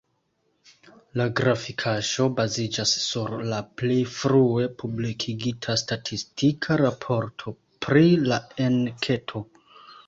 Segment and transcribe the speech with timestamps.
[1.19, 9.47] La grafikaĵo baziĝas sur la pli frue publikigita statistika raporto pri la enketo.